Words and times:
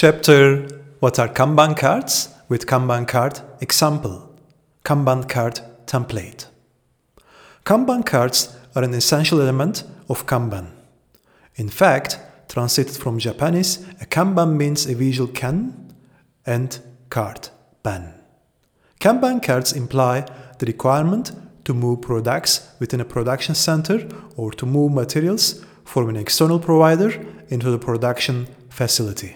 Chapter 0.00 0.68
What 1.00 1.18
are 1.18 1.26
Kanban 1.26 1.76
cards 1.76 2.32
with 2.48 2.66
Kanban 2.66 3.08
card 3.08 3.40
example 3.60 4.32
Kanban 4.84 5.28
card 5.28 5.58
template. 5.86 6.46
Kanban 7.64 8.06
cards 8.06 8.56
are 8.76 8.84
an 8.84 8.94
essential 8.94 9.40
element 9.40 9.82
of 10.08 10.24
Kanban. 10.24 10.68
In 11.56 11.68
fact, 11.68 12.20
translated 12.48 12.96
from 12.96 13.18
Japanese, 13.18 13.84
a 14.00 14.06
Kanban 14.06 14.56
means 14.56 14.86
a 14.86 14.94
visual 14.94 15.26
kan 15.26 15.92
and 16.46 16.78
card, 17.10 17.48
ban. 17.82 18.14
Kanban 19.00 19.42
cards 19.42 19.72
imply 19.72 20.24
the 20.60 20.66
requirement 20.66 21.32
to 21.64 21.74
move 21.74 22.02
products 22.02 22.70
within 22.78 23.00
a 23.00 23.04
production 23.04 23.56
center 23.56 24.08
or 24.36 24.52
to 24.52 24.64
move 24.64 24.92
materials 24.92 25.64
from 25.84 26.08
an 26.08 26.16
external 26.16 26.60
provider 26.60 27.10
into 27.48 27.68
the 27.72 27.78
production 27.80 28.46
facility. 28.70 29.34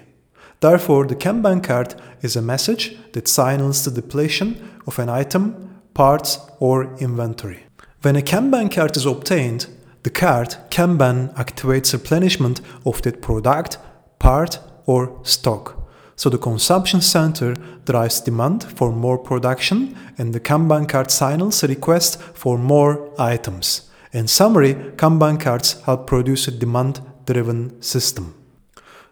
Therefore, 0.63 1.07
the 1.09 1.17
Kanban 1.17 1.61
card 1.61 1.97
is 2.23 2.37
a 2.37 2.41
message 2.41 2.97
that 3.15 3.27
signals 3.27 3.85
the 3.85 3.91
depletion 3.91 4.79
of 4.87 5.01
an 5.01 5.09
item, 5.09 5.81
parts, 5.93 6.39
or 6.61 6.97
inventory. 6.99 7.65
When 8.03 8.15
a 8.15 8.23
Kanban 8.23 8.71
card 8.71 8.97
is 8.97 9.05
obtained, 9.05 9.67
the 10.05 10.11
card 10.11 10.55
Kanban 10.71 11.35
activates 11.35 11.93
replenishment 11.93 12.61
of 12.87 13.03
that 13.03 13.21
product, 13.21 13.79
part, 14.21 14.61
or 14.87 15.19
stock. 15.25 15.91
So 16.15 16.31
the 16.31 16.39
consumption 16.39 17.01
center 17.01 17.57
drives 17.85 18.21
demand 18.21 18.63
for 18.63 18.93
more 18.93 19.19
production 19.19 19.97
and 20.17 20.33
the 20.33 20.41
Kanban 20.41 20.89
card 20.89 21.11
signals 21.11 21.65
a 21.65 21.67
request 21.67 22.23
for 22.35 22.57
more 22.57 23.11
items. 23.19 23.91
In 24.13 24.29
summary, 24.29 24.75
Kanban 24.75 25.41
cards 25.41 25.81
help 25.83 26.07
produce 26.07 26.47
a 26.47 26.53
demand-driven 26.53 27.83
system. 27.83 28.37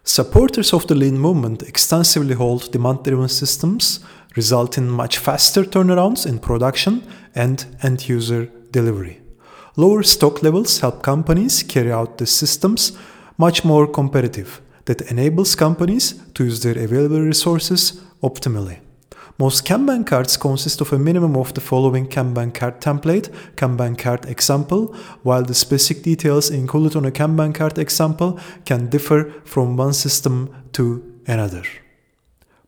Supporters 0.03 0.73
of 0.73 0.87
the 0.87 0.95
lean 0.95 1.19
movement 1.19 1.61
extensively 1.61 2.33
hold 2.33 2.71
demand 2.71 3.03
driven 3.03 3.29
systems, 3.29 3.99
result 4.35 4.77
in 4.77 4.89
much 4.89 5.19
faster 5.19 5.63
turnarounds 5.63 6.25
in 6.25 6.39
production 6.39 7.03
and 7.35 7.65
end 7.83 8.09
user 8.09 8.49
delivery. 8.71 9.21
Lower 9.75 10.01
stock 10.01 10.41
levels 10.41 10.79
help 10.79 11.03
companies 11.03 11.61
carry 11.63 11.91
out 11.91 12.17
the 12.17 12.25
systems 12.25 12.97
much 13.37 13.63
more 13.63 13.85
competitive 13.85 14.61
that 14.85 15.01
enables 15.11 15.55
companies 15.55 16.15
to 16.33 16.45
use 16.45 16.63
their 16.63 16.77
available 16.77 17.21
resources 17.21 18.01
optimally. 18.23 18.79
Most 19.41 19.65
Kanban 19.65 20.05
cards 20.05 20.37
consist 20.37 20.81
of 20.81 20.93
a 20.93 20.99
minimum 20.99 21.35
of 21.35 21.55
the 21.55 21.61
following 21.61 22.05
Kanban 22.05 22.53
card 22.53 22.79
template, 22.79 23.29
Kanban 23.55 23.97
card 23.97 24.25
example, 24.25 24.93
while 25.23 25.41
the 25.41 25.55
specific 25.55 26.03
details 26.03 26.51
included 26.51 26.95
on 26.95 27.05
a 27.05 27.11
Kanban 27.11 27.55
card 27.55 27.79
example 27.79 28.39
can 28.65 28.87
differ 28.91 29.33
from 29.43 29.77
one 29.77 29.93
system 29.93 30.53
to 30.73 31.03
another. 31.25 31.63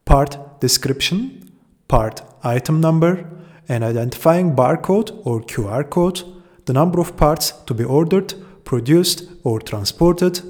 Part 0.04 0.60
description, 0.62 1.52
part 1.88 2.24
item 2.44 2.82
number, 2.82 3.30
an 3.70 3.84
identifying 3.84 4.56
barcode 4.56 5.12
or 5.28 5.42
QR 5.42 5.88
code, 5.88 6.24
the 6.66 6.74
number 6.74 7.00
of 7.00 7.16
parts 7.16 7.52
to 7.68 7.76
be 7.76 7.84
ordered, 7.84 8.34
produced, 8.64 9.30
or 9.44 9.60
transported, 9.60 10.42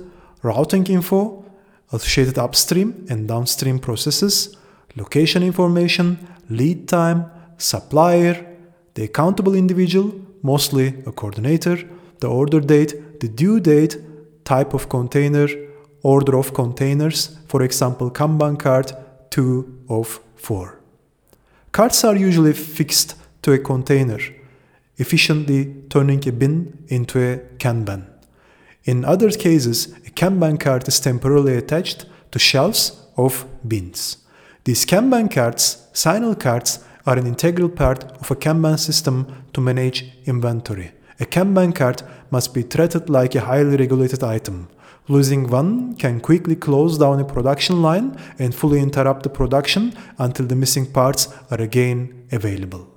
routing 0.42 0.88
info, 0.88 1.44
associated 1.92 2.38
upstream 2.38 3.06
and 3.10 3.28
downstream 3.28 3.78
processes, 3.78 4.56
location 4.96 5.44
information, 5.44 6.18
lead 6.50 6.88
time, 6.88 7.26
supplier, 7.58 8.46
the 8.94 9.04
accountable 9.04 9.56
individual, 9.56 10.14
mostly 10.42 10.88
a 11.06 11.12
coordinator, 11.12 11.78
the 12.20 12.28
order 12.28 12.60
date, 12.60 13.20
the 13.20 13.28
due 13.28 13.60
date, 13.60 13.98
type 14.46 14.74
of 14.74 14.90
container, 14.90 15.48
order 16.04 16.38
of 16.38 16.54
containers, 16.54 17.38
for 17.48 17.64
example, 17.64 18.12
Kanban 18.12 18.60
card 18.60 18.92
2 19.30 19.86
of 19.90 20.20
4. 20.36 20.80
Cards 21.72 22.04
are 22.04 22.16
usually 22.16 22.54
fixed 22.54 23.16
to 23.42 23.54
a 23.54 23.58
container, 23.58 24.20
efficiently 24.98 25.74
turning 25.90 26.28
a 26.28 26.32
bin 26.32 26.86
into 26.88 27.20
a 27.20 27.38
Kanban. 27.58 28.06
In 28.84 29.06
other 29.06 29.32
cases, 29.32 29.94
a 30.06 30.12
Kanban 30.12 30.60
card 30.60 30.88
is 30.88 31.00
temporarily 31.00 31.56
attached 31.56 32.06
to 32.32 32.40
shelves 32.40 33.02
of 33.18 33.46
bins. 33.68 34.18
These 34.66 34.86
Kanban 34.86 35.30
cards, 35.30 35.90
signal 35.92 36.36
cards, 36.36 36.80
are 37.06 37.18
an 37.18 37.28
integral 37.28 37.68
part 37.68 38.06
of 38.22 38.32
a 38.32 38.36
Kanban 38.36 38.80
system 38.80 39.44
to 39.52 39.60
manage 39.60 40.06
inventory. 40.24 40.94
A 41.20 41.26
Kanban 41.26 41.76
card 41.76 42.02
must 42.32 42.54
be 42.54 42.64
treated 42.64 43.10
like 43.10 43.36
a 43.36 43.42
highly 43.42 43.76
regulated 43.76 44.24
item. 44.24 44.70
Losing 45.10 45.50
one 45.50 45.98
can 45.98 46.22
quickly 46.22 46.56
close 46.56 46.98
down 46.98 47.20
a 47.20 47.26
production 47.26 47.82
line 47.82 48.18
and 48.40 48.56
fully 48.56 48.80
interrupt 48.80 49.24
the 49.24 49.30
production 49.30 49.94
until 50.18 50.46
the 50.46 50.56
missing 50.56 50.90
parts 50.90 51.28
are 51.52 51.60
again 51.60 52.26
available. 52.32 52.93